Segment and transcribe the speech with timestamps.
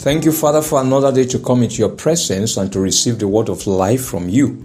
[0.00, 3.28] Thank you, Father, for another day to come into your presence and to receive the
[3.28, 4.64] word of life from you.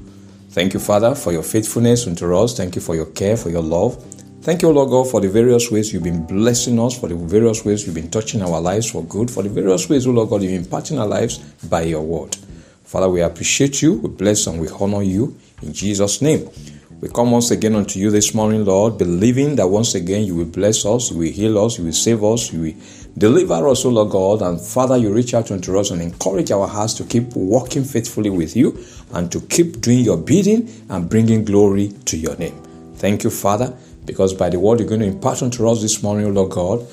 [0.51, 2.55] Thank you, Father, for your faithfulness unto us.
[2.55, 4.01] Thank you for your care, for your love.
[4.43, 7.65] Thank you, Lord God, for the various ways you've been blessing us, for the various
[7.65, 10.41] ways you've been touching our lives for good, for the various ways, O Lord God,
[10.41, 12.33] you've been imparting our lives by your word.
[12.85, 16.49] Father, we appreciate you, we bless and we honor you in Jesus' name.
[17.01, 20.45] We come once again unto you this morning, Lord, believing that once again you will
[20.45, 22.73] bless us, you will heal us, you will save us, you will
[23.17, 24.41] deliver us, O Lord God.
[24.41, 28.29] And Father, you reach out unto us and encourage our hearts to keep walking faithfully
[28.29, 28.77] with you
[29.13, 32.55] and to keep doing your bidding and bringing glory to your name.
[32.95, 36.27] Thank you, Father, because by the word you're going to impart unto us this morning,
[36.27, 36.87] O Lord God,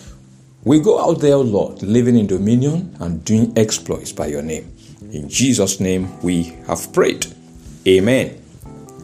[0.65, 4.73] we go out there, O Lord, living in dominion and doing exploits by your name.
[5.13, 7.27] In Jesus' name we have prayed.
[7.87, 8.39] Amen.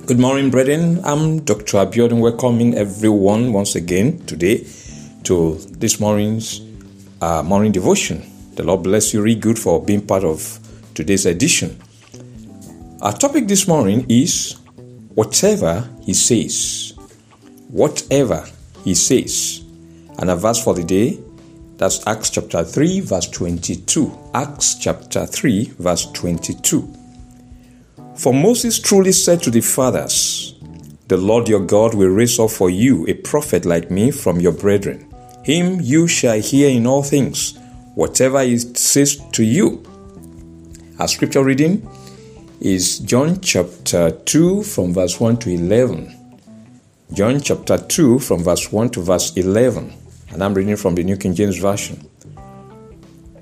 [0.06, 1.00] Good morning, brethren.
[1.04, 1.78] I'm Dr.
[1.78, 4.64] Abiodun, welcoming everyone once again today
[5.24, 6.60] to this morning's
[7.20, 8.22] uh, morning devotion.
[8.54, 10.58] The Lord bless you really good for being part of
[10.94, 11.80] today's edition.
[13.00, 14.56] Our topic this morning is
[15.14, 16.94] whatever He says.
[17.68, 18.46] Whatever
[18.84, 19.64] He says.
[20.18, 21.18] And a verse for the day
[21.76, 24.30] that's Acts chapter 3, verse 22.
[24.34, 26.92] Acts chapter 3, verse 22.
[28.16, 30.56] For Moses truly said to the fathers,
[31.06, 34.50] The Lord your God will raise up for you a prophet like me from your
[34.50, 35.07] brethren.
[35.48, 37.58] Him you shall hear in all things,
[37.94, 39.82] whatever he says to you.
[40.98, 41.88] Our scripture reading
[42.60, 46.14] is John chapter 2 from verse 1 to 11.
[47.14, 49.90] John chapter 2 from verse 1 to verse 11.
[50.32, 52.06] And I'm reading from the New King James Version.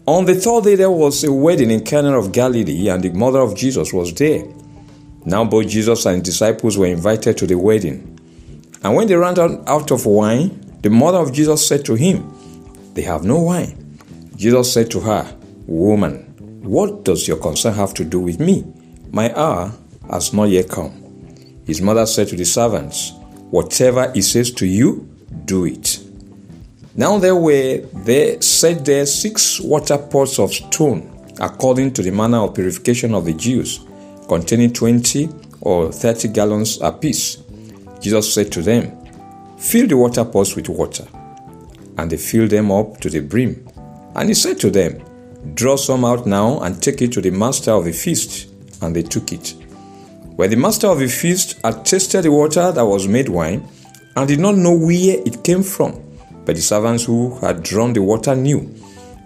[0.07, 3.41] On the third day, there was a wedding in Cana of Galilee, and the mother
[3.41, 4.45] of Jesus was there.
[5.25, 8.17] Now both Jesus and his disciples were invited to the wedding.
[8.85, 12.33] And when they ran out of wine, the mother of Jesus said to him,
[12.95, 13.99] They have no wine.
[14.37, 18.65] Jesus said to her, Woman, what does your concern have to do with me?
[19.11, 19.73] My hour
[20.09, 20.93] has not yet come.
[21.67, 23.15] His mother said to the servants,
[23.51, 25.09] Whatever he says to you,
[25.45, 25.99] do it.
[26.95, 32.39] Now there were there set there six water pots of stone, according to the manner
[32.39, 33.85] of purification of the Jews
[34.29, 35.31] containing 20
[35.63, 37.39] or 30 gallons apiece.
[38.01, 39.06] Jesus said to them,
[39.59, 41.07] Fill the water pots with water.
[41.99, 43.67] And they filled them up to the brim.
[44.15, 45.03] And he said to them,
[45.55, 48.51] Draw some out now and take it to the master of the feast.
[48.83, 49.55] And they took it.
[50.37, 53.67] When the master of the feast had tasted the water that was made wine,
[54.17, 56.03] and did not know where it came from,
[56.45, 58.75] but the servants who had drawn the water knew,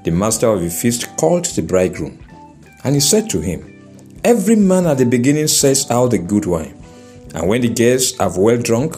[0.04, 2.18] the master of the feast called the bridegroom.
[2.84, 3.66] And he said to him,
[4.24, 6.74] Every man at the beginning sets out the good wine,
[7.34, 8.96] and when the guests have well drunk,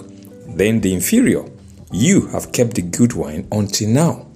[0.54, 1.44] then the inferior.
[1.90, 4.26] You have kept the good wine until now.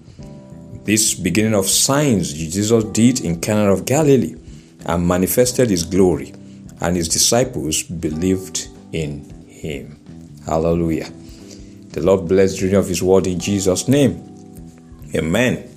[0.84, 4.37] This beginning of signs Jesus did in Cana of Galilee
[4.84, 6.32] and manifested his glory,
[6.81, 9.99] and his disciples believed in him.
[10.44, 11.10] Hallelujah.
[11.91, 14.22] The Lord bless the reading of his word in Jesus' name.
[15.15, 15.69] Amen.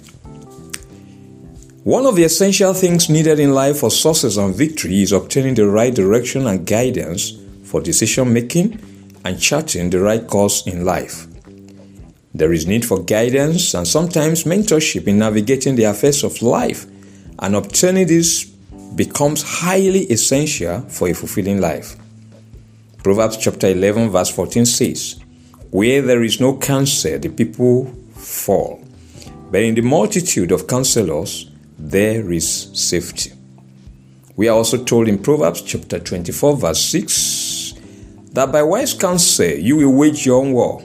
[1.83, 5.67] One of the essential things needed in life for success and victory is obtaining the
[5.67, 7.33] right direction and guidance
[7.63, 8.79] for decision making
[9.25, 11.27] and charting the right course in life.
[12.33, 16.85] There is need for guidance and sometimes mentorship in navigating the affairs of life,
[17.39, 18.45] and obtaining this
[18.95, 21.95] becomes highly essential for a fulfilling life.
[23.03, 25.19] Proverbs chapter 11, verse 14 says,
[25.71, 28.83] Where there is no counsel, the people fall,
[29.51, 33.31] but in the multitude of counselors, there is safety.
[34.35, 37.38] We are also told in Proverbs chapter 24, verse 6,
[38.33, 40.81] that by wise counsel you will wage your own war,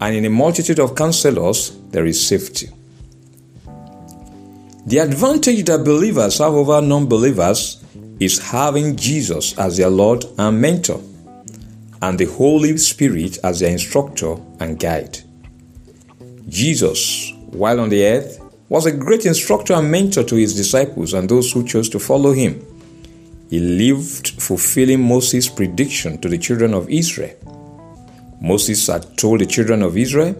[0.00, 2.68] and in a multitude of counselors there is safety.
[4.86, 7.84] The advantage that believers have over non believers
[8.20, 11.00] is having Jesus as their Lord and mentor,
[12.00, 15.18] and the Holy Spirit as their instructor and guide.
[16.48, 21.28] Jesus, while on the earth, was a great instructor and mentor to his disciples and
[21.28, 22.64] those who chose to follow him.
[23.50, 27.34] He lived fulfilling Moses' prediction to the children of Israel.
[28.40, 30.36] Moses had told the children of Israel,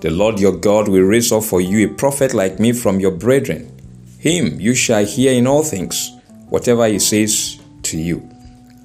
[0.00, 3.12] The Lord your God will raise up for you a prophet like me from your
[3.12, 3.70] brethren.
[4.18, 6.12] Him you shall hear in all things,
[6.48, 8.28] whatever he says to you.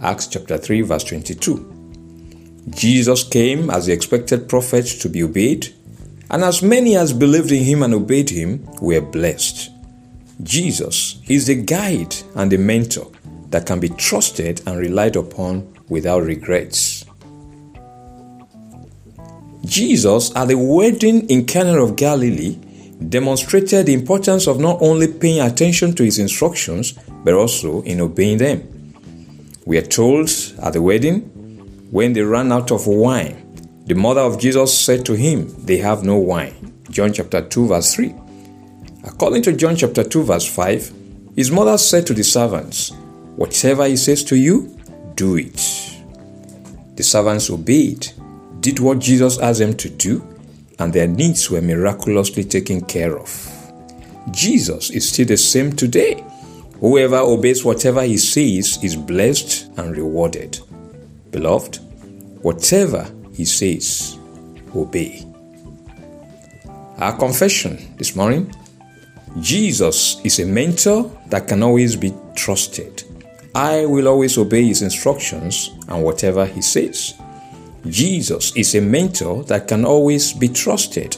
[0.02, 2.64] Acts chapter 3, verse 22.
[2.70, 5.74] Jesus came as the expected prophet to be obeyed
[6.32, 9.72] and as many as believed in him and obeyed him were blessed.
[10.44, 13.12] Jesus is the guide and the mentor
[13.50, 17.06] that can be trusted and relied upon without regrets.
[19.66, 22.58] Jesus, at the wedding in Cana of Galilee,
[23.08, 26.94] demonstrated the importance of not only paying attention to his instructions,
[27.24, 28.94] but also in obeying them.
[29.66, 30.30] We are told
[30.62, 31.22] at the wedding,
[31.92, 33.46] when they ran out of wine,
[33.86, 36.74] the mother of Jesus said to him, They have no wine.
[36.90, 38.14] John chapter 2, verse 3.
[39.04, 40.94] According to John chapter 2, verse 5,
[41.36, 42.92] his mother said to the servants,
[43.40, 44.78] Whatever he says to you,
[45.16, 45.56] do it.
[46.98, 48.06] The servants obeyed,
[48.60, 50.28] did what Jesus asked them to do,
[50.78, 53.32] and their needs were miraculously taken care of.
[54.32, 56.22] Jesus is still the same today.
[56.82, 60.60] Whoever obeys whatever he says is blessed and rewarded.
[61.32, 61.78] Beloved,
[62.42, 64.20] whatever he says,
[64.76, 65.26] obey.
[66.98, 68.54] Our confession this morning
[69.40, 73.06] Jesus is a mentor that can always be trusted.
[73.56, 77.16] I will always obey his instructions and whatever he says.
[77.88, 81.18] Jesus is a mentor that can always be trusted.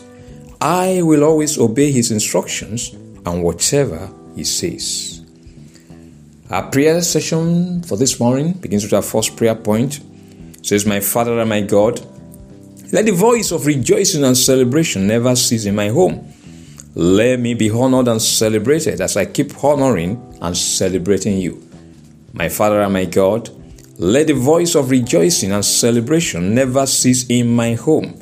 [0.62, 2.94] I will always obey his instructions
[3.26, 5.22] and whatever he says.
[6.50, 10.00] Our prayer session for this morning begins with our first prayer point.
[10.56, 12.00] It says, My Father and my God,
[12.94, 16.32] let the voice of rejoicing and celebration never cease in my home.
[16.94, 21.71] Let me be honored and celebrated as I keep honoring and celebrating you.
[22.34, 23.50] My Father and my God,
[23.98, 28.20] let the voice of rejoicing and celebration never cease in my home.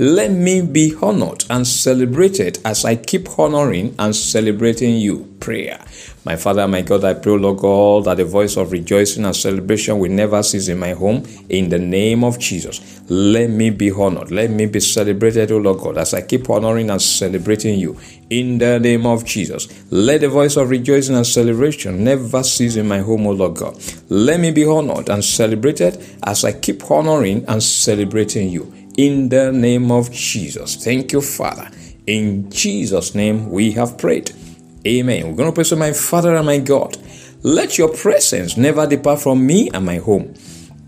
[0.00, 5.24] Let me be honored and celebrated as I keep honoring and celebrating you.
[5.40, 5.84] Prayer.
[6.24, 9.98] My Father, my God, I pray, Lord God, that the voice of rejoicing and celebration
[9.98, 11.24] will never cease in my home.
[11.48, 14.30] In the name of Jesus, let me be honored.
[14.30, 17.98] Let me be celebrated, O Lord God, as I keep honoring and celebrating you.
[18.30, 22.86] In the name of Jesus, let the voice of rejoicing and celebration never cease in
[22.86, 23.76] my home, O Lord God.
[24.08, 29.52] Let me be honored and celebrated as I keep honoring and celebrating you in the
[29.52, 30.74] name of Jesus.
[30.84, 31.70] Thank you, Father.
[32.06, 34.32] In Jesus' name we have prayed.
[34.86, 35.28] Amen.
[35.28, 36.98] We're going to pray to my Father and my God.
[37.44, 40.34] Let your presence never depart from me and my home.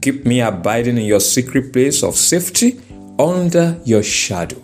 [0.03, 2.81] Keep me abiding in your secret place of safety
[3.17, 4.61] under your shadow.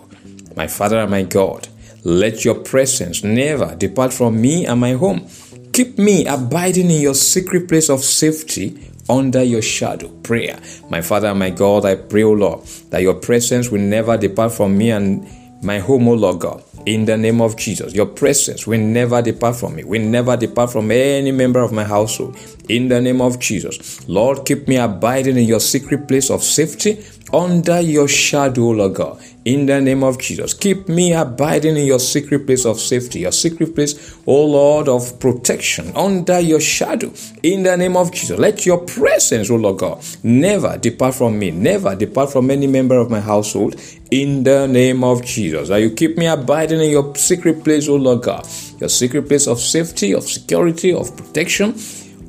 [0.57, 1.69] My Father and my God,
[2.03, 5.25] let your presence never depart from me and my home.
[5.71, 10.09] Keep me abiding in your secret place of safety under your shadow.
[10.23, 10.59] Prayer.
[10.89, 14.77] My Father my God, I pray, O Lord, that your presence will never depart from
[14.77, 15.27] me and
[15.63, 16.63] my home, O Lord God.
[16.85, 20.71] In the name of Jesus, your presence will never depart from me, will never depart
[20.71, 22.37] from any member of my household.
[22.69, 27.03] In the name of Jesus, Lord, keep me abiding in your secret place of safety
[27.31, 29.21] under your shadow, Lord God.
[29.45, 33.31] In the name of Jesus, keep me abiding in your secret place of safety, your
[33.31, 37.13] secret place, O Lord, of protection under your shadow.
[37.43, 41.51] In the name of Jesus, let your presence, O Lord God, never depart from me,
[41.51, 43.79] never depart from any member of my household.
[44.11, 47.95] In the name of Jesus, that you keep me abiding in your secret place, O
[47.95, 48.45] Lord God,
[48.79, 51.73] your secret place of safety, of security, of protection,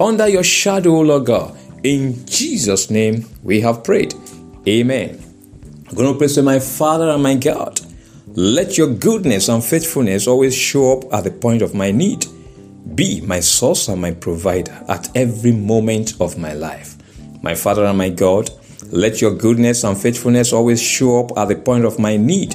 [0.00, 1.56] under your shadow, Lord God.
[1.82, 4.14] In Jesus' name, we have prayed.
[4.66, 5.22] Amen.
[5.88, 7.80] I'm going to pray to my Father and my God.
[8.34, 12.26] Let your goodness and faithfulness always show up at the point of my need.
[12.94, 16.96] Be my source and my provider at every moment of my life.
[17.42, 18.50] My Father and my God,
[18.90, 22.54] let your goodness and faithfulness always show up at the point of my need.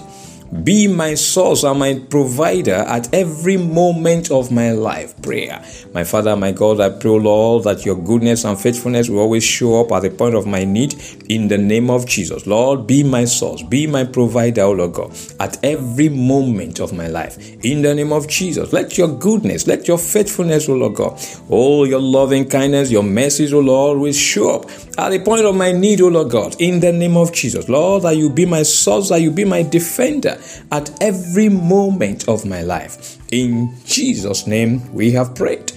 [0.62, 5.20] Be my source and my provider at every moment of my life.
[5.24, 5.66] Prayer.
[5.94, 9.82] My Father, my God, I pray, Lord, that your goodness and faithfulness will always show
[9.82, 10.96] up at the point of my need
[11.28, 12.46] in the name of Jesus.
[12.46, 17.08] Lord, be my source, be my provider, O Lord God, at every moment of my
[17.08, 17.38] life.
[17.66, 21.88] In the name of Jesus, let your goodness, let your faithfulness, O Lord God, all
[21.88, 25.72] your loving kindness, your mercies, O Lord, will show up at the point of my
[25.72, 27.68] need, O Lord God, in the name of Jesus.
[27.70, 30.38] Lord, that you be my source, that you be my defender
[30.72, 33.18] at every moment of my life.
[33.32, 35.72] In Jesus' name we have prayed.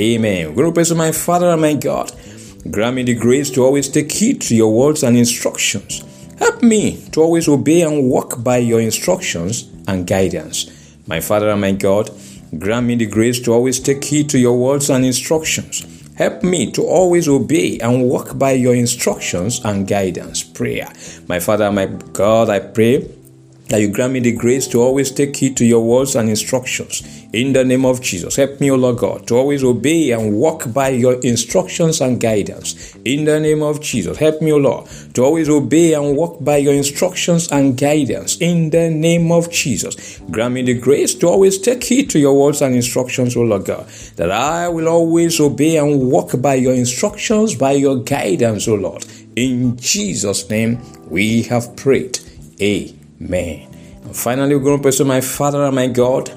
[0.00, 0.54] Amen.
[0.56, 2.12] To pray to my Father and my God.
[2.70, 6.04] Grant me the grace to always take heed to your words and instructions.
[6.38, 10.96] Help me to always obey and walk by your instructions and guidance.
[11.06, 12.10] My Father and my God,
[12.58, 15.84] grant me the grace to always take heed to your words and instructions.
[16.16, 20.42] Help me to always obey and walk by your instructions and guidance.
[20.42, 20.92] Prayer.
[21.26, 23.08] My Father my God, I pray
[23.72, 27.02] that you grant me the grace to always take heed to your words and instructions.
[27.32, 30.70] In the name of Jesus, help me, O Lord God, to always obey and walk
[30.74, 32.94] by your instructions and guidance.
[33.06, 36.58] In the name of Jesus, help me, O Lord, to always obey and walk by
[36.58, 38.36] your instructions and guidance.
[38.42, 42.38] In the name of Jesus, grant me the grace to always take heed to your
[42.38, 46.74] words and instructions, O Lord God, that I will always obey and walk by your
[46.74, 49.06] instructions, by your guidance, O Lord.
[49.34, 52.18] In Jesus' name, we have prayed.
[52.60, 53.01] Amen.
[54.04, 56.30] And finally, pray to my Father and my God.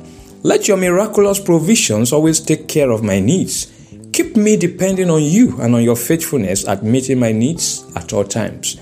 [0.44, 3.72] Let your miraculous provisions always take care of my needs.
[4.14, 8.24] Keep me depending on you and on your faithfulness at meeting my needs at all
[8.24, 8.78] times.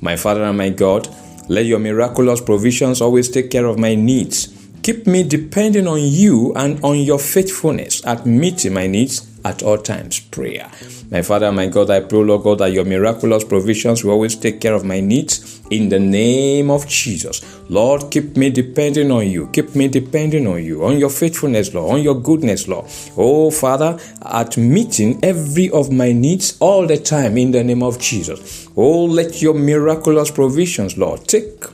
[0.00, 1.08] My Father and my God,
[1.48, 4.54] let your miraculous provisions always take care of my needs.
[4.82, 9.78] Keep me depending on you and on your faithfulness at meeting my needs at all
[9.78, 10.20] times.
[10.20, 10.70] Prayer.
[11.10, 14.60] My Father, my God, I pray, Lord God, that your miraculous provisions will always take
[14.60, 17.42] care of my needs in the name of Jesus.
[17.70, 19.48] Lord, keep me depending on you.
[19.52, 22.86] Keep me depending on you, on your faithfulness, Lord, on your goodness, Lord.
[23.16, 27.98] Oh, Father, at meeting every of my needs all the time in the name of
[27.98, 28.68] Jesus.
[28.76, 31.64] Oh, let your miraculous provisions, Lord, take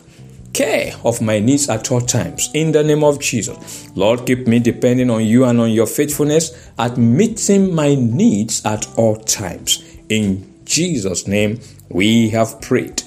[0.54, 2.50] care of my needs at all times.
[2.54, 3.90] In the name of Jesus.
[3.94, 8.86] Lord, keep me depending on you and on your faithfulness at meeting my needs at
[8.96, 9.84] all times.
[10.08, 13.02] In Jesus' name, we have prayed.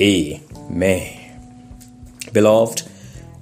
[0.00, 1.18] Amen.
[2.32, 2.88] Beloved,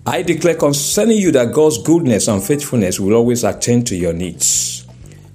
[0.06, 4.86] I declare concerning you that God's goodness and faithfulness will always attend to your needs.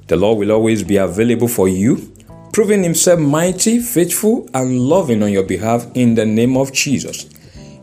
[0.08, 2.12] The Lord will always be available for you,
[2.51, 7.29] proving Himself mighty, faithful, and loving on your behalf in the name of Jesus.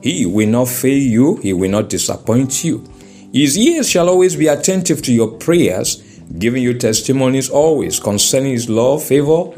[0.02, 2.84] He will not fail you, He will not disappoint you.
[3.32, 6.02] His ears shall always be attentive to your prayers,
[6.38, 9.52] giving you testimonies always concerning His love, favor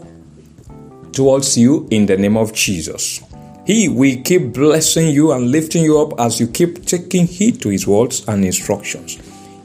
[1.13, 3.23] towards you in the name of Jesus.
[3.67, 7.71] He will keep blessing you and lifting you up as you keep taking heed to
[7.71, 9.19] His words and instructions.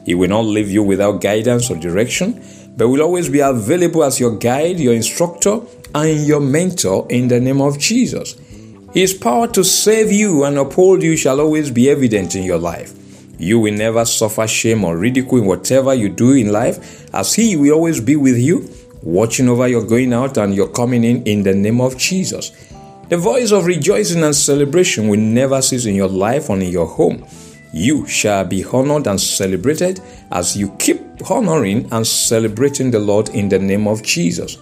[0.06, 2.42] He will not leave you without guidance or direction,
[2.76, 5.60] but will always be available as your guide, your instructor,
[5.94, 8.36] and your mentor in the name of Jesus.
[8.92, 12.92] His power to save you and uphold you shall always be evident in your life.
[13.38, 17.56] You will never suffer shame or ridicule in whatever you do in life, as He
[17.56, 18.68] will always be with you,
[19.02, 22.50] watching over your going out and your coming in in the name of Jesus.
[23.08, 26.86] The voice of rejoicing and celebration will never cease in your life or in your
[26.86, 27.24] home.
[27.72, 30.00] You shall be honored and celebrated
[30.32, 34.58] as you keep honoring and celebrating the Lord in the name of Jesus.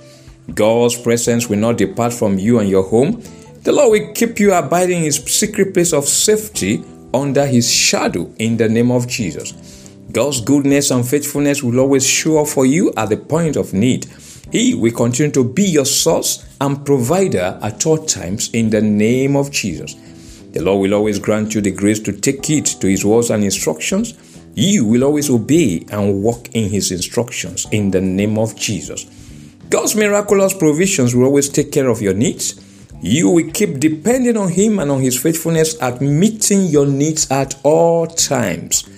[0.55, 3.23] God's presence will not depart from you and your home
[3.63, 8.33] the Lord will keep you abiding in his secret place of safety under his shadow
[8.39, 9.53] in the name of Jesus.
[10.13, 14.07] God's goodness and faithfulness will always show up for you at the point of need.
[14.51, 19.37] He will continue to be your source and provider at all times in the name
[19.37, 19.95] of Jesus.
[20.53, 23.45] The Lord will always grant you the grace to take heed to His words and
[23.45, 24.15] instructions.
[24.55, 29.05] You will always obey and walk in His instructions in the name of Jesus.
[29.69, 32.59] God's miraculous provisions will always take care of your needs.
[33.01, 37.55] You will keep depending on Him and on His faithfulness at meeting your needs at
[37.63, 38.89] all times.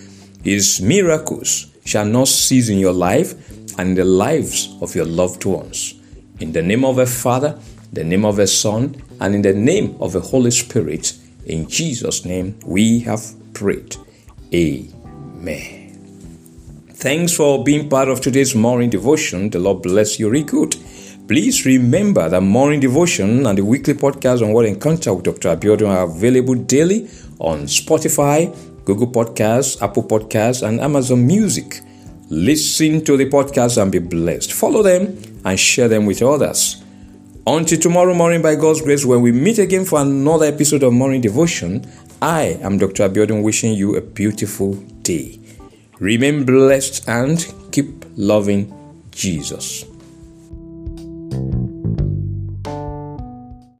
[0.42, 3.34] His miracles shall not cease in your life
[3.78, 5.94] and in the lives of your loved ones.
[6.38, 7.58] In the name of the Father,
[7.92, 11.12] the name of the Son, and in the name of the Holy Spirit,
[11.44, 13.96] in Jesus' name we have prayed.
[14.54, 15.78] Amen.
[16.94, 19.50] Thanks for being part of today's morning devotion.
[19.50, 20.76] The Lord bless you really good.
[21.30, 25.54] Please remember that morning devotion and the weekly podcast on What Encounter with Dr.
[25.54, 27.08] Abiodun are available daily
[27.38, 28.52] on Spotify,
[28.84, 31.82] Google Podcasts, Apple Podcasts, and Amazon Music.
[32.30, 34.52] Listen to the podcast and be blessed.
[34.52, 36.82] Follow them and share them with others.
[37.46, 41.20] Until tomorrow morning, by God's grace, when we meet again for another episode of Morning
[41.20, 41.88] Devotion,
[42.20, 43.08] I am Dr.
[43.08, 45.38] Abiodun wishing you a beautiful day.
[46.00, 48.74] Remain blessed and keep loving
[49.12, 49.89] Jesus.